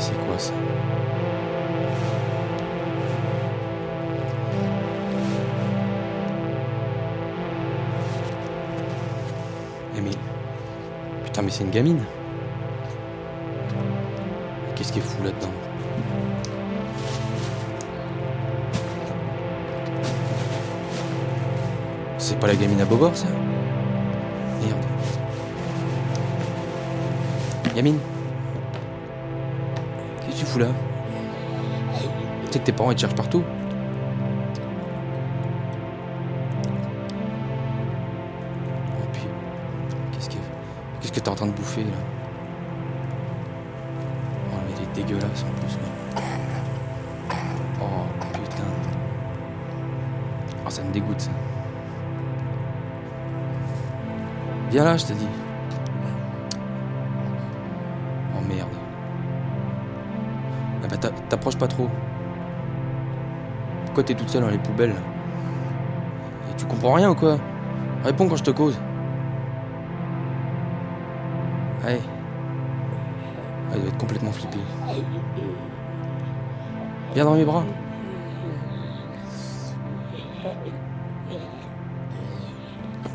[0.00, 0.52] ça.
[9.96, 10.10] Eh mais...
[11.24, 12.04] Putain mais c'est une gamine.
[14.74, 15.52] Qu'est-ce qui est fou là-dedans
[22.18, 23.26] C'est pas la gamine à Bobor ça
[24.62, 24.84] Merde.
[27.74, 27.98] Gamine
[30.40, 30.68] tu fous là
[32.46, 33.44] Tu sais que tes parents ils te cherchent partout
[38.98, 39.26] Oh puis...
[40.12, 40.36] Qu'est-ce que...
[41.00, 41.90] Qu'est-ce que t'es en train de bouffer là?
[44.50, 47.36] Oh mais il est dégueulasse en plus là.
[47.82, 48.64] Oh putain.
[50.66, 51.30] Oh ça me dégoûte ça.
[54.70, 55.28] Viens là, je te dis.
[60.90, 61.88] Bah t'a- t'approches pas trop.
[63.86, 64.94] Pourquoi t'es toute seule dans les poubelles
[66.60, 67.38] tu comprends rien ou quoi?
[68.04, 68.78] Réponds quand je te cause.
[71.86, 72.00] Allez.
[73.70, 74.58] Ah, il doit être complètement flippé.
[77.14, 77.64] Viens dans mes bras.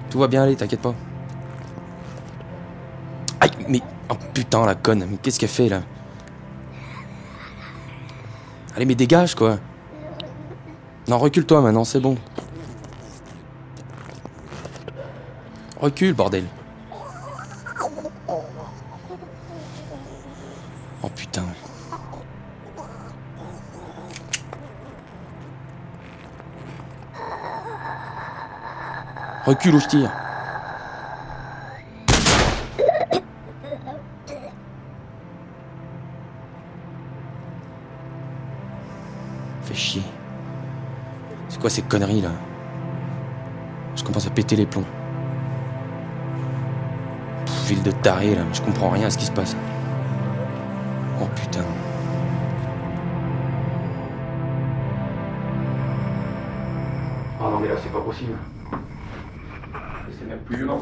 [0.10, 0.95] Tout va bien aller, t'inquiète pas.
[3.42, 3.82] Aïe, mais.
[4.10, 5.82] Oh putain, la conne, mais qu'est-ce qu'elle fait là?
[8.75, 9.58] Allez, mais dégage quoi
[11.08, 12.17] Non, recule-toi maintenant, c'est bon.
[15.80, 16.45] Recule, bordel.
[21.02, 21.45] Oh putain.
[29.45, 30.24] Recule ou je tire.
[39.65, 40.03] Fais chier.
[41.49, 42.30] C'est quoi ces conneries là?
[43.95, 44.86] Je commence à péter les plombs.
[47.45, 49.58] Pff, ville de taré là, je comprends rien à ce qui se passe.
[51.20, 51.64] Oh putain.
[57.42, 58.37] Oh non mais là c'est pas possible.
[60.11, 60.77] C'est même plus humain.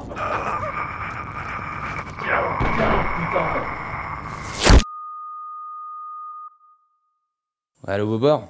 [7.87, 8.47] Allô Bobor?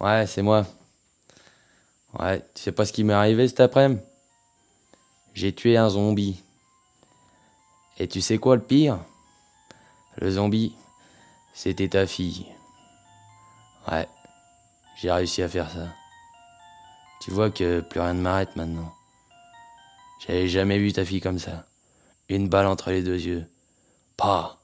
[0.00, 0.66] Ouais, c'est moi.
[2.18, 4.00] Ouais, tu sais pas ce qui m'est arrivé cet après-midi?
[5.34, 6.42] J'ai tué un zombie.
[7.98, 8.98] Et tu sais quoi le pire?
[10.16, 10.74] Le zombie,
[11.54, 12.46] c'était ta fille.
[13.90, 14.08] Ouais,
[14.96, 15.88] j'ai réussi à faire ça.
[17.20, 18.92] Tu vois que plus rien ne m'arrête maintenant.
[20.26, 21.66] J'avais jamais vu ta fille comme ça.
[22.28, 23.46] Une balle entre les deux yeux.
[24.16, 24.58] Pas.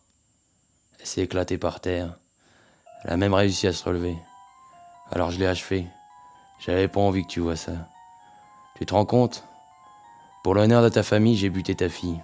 [0.98, 2.18] Elle s'est éclatée par terre.
[3.04, 4.16] Elle a même réussi à se relever.
[5.10, 5.86] Alors je l'ai achevé.
[6.58, 7.72] J'avais pas envie que tu vois ça.
[8.76, 9.44] Tu te rends compte?
[10.42, 12.20] Pour l'honneur de ta famille, j'ai buté ta fille.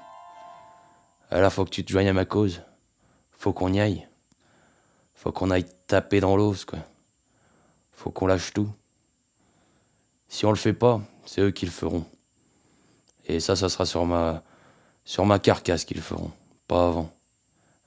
[1.30, 2.62] Alors faut que tu te joignes à ma cause.
[3.30, 4.06] Faut qu'on y aille.
[5.14, 6.80] Faut qu'on aille taper dans l'os, quoi.
[7.92, 8.68] Faut qu'on lâche tout.
[10.28, 12.04] Si on le fait pas, c'est eux qui le feront.
[13.26, 14.42] Et ça, ça sera sur ma,
[15.04, 16.32] sur ma carcasse qu'ils le feront.
[16.66, 17.12] Pas avant.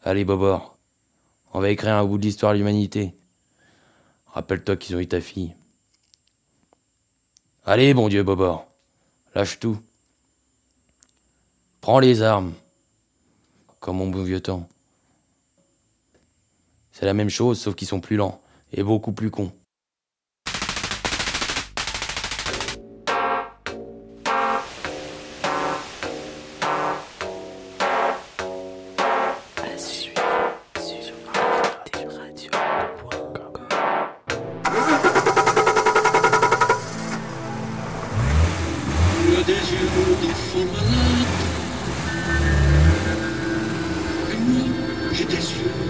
[0.04, 0.78] Allez, Bobor.
[1.54, 3.18] On va écrire un bout de l'histoire de l'humanité.
[4.36, 5.56] Rappelle-toi qu'ils ont eu ta fille.
[7.64, 8.68] Allez, bon Dieu, Bobor.
[9.34, 9.80] Lâche tout.
[11.80, 12.54] Prends les armes.
[13.80, 14.68] Comme mon bon vieux temps.
[16.92, 18.42] C'est la même chose, sauf qu'ils sont plus lents
[18.74, 19.54] et beaucoup plus cons.
[40.58, 40.64] Et
[44.48, 44.64] moi,
[45.12, 45.85] j'ai des yeux